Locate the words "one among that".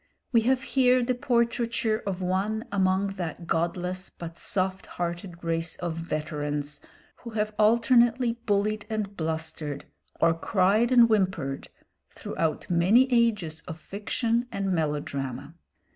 2.23-3.45